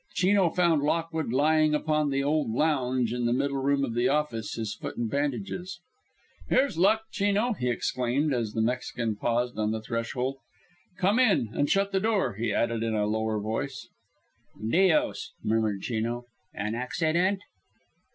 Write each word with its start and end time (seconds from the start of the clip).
Chino 0.15 0.49
found 0.49 0.81
Lockwood 0.81 1.31
lying 1.31 1.75
upon 1.75 2.09
the 2.09 2.23
old 2.23 2.49
lounge 2.49 3.13
in 3.13 3.25
the 3.25 3.31
middle 3.31 3.61
room 3.61 3.85
of 3.85 3.93
the 3.93 4.07
office, 4.09 4.55
his 4.55 4.73
foot 4.73 4.97
in 4.97 5.07
bandages. 5.07 5.79
"Here's 6.49 6.75
luck, 6.75 7.03
Chino," 7.11 7.53
he 7.53 7.69
exclaimed, 7.69 8.33
as 8.33 8.53
the 8.53 8.63
Mexican 8.63 9.15
paused 9.15 9.59
on 9.59 9.69
the 9.69 9.79
threshold. 9.79 10.37
"Come 10.97 11.19
in 11.19 11.49
and 11.53 11.69
shut 11.69 11.91
the 11.91 11.99
door," 11.99 12.33
he 12.33 12.51
added 12.51 12.81
in 12.81 12.95
a 12.95 13.05
lower 13.05 13.39
voice. 13.39 13.89
"Dios!" 14.59 15.33
murmured 15.43 15.83
Chino. 15.83 16.25
"An 16.51 16.73
accident?" 16.73 17.41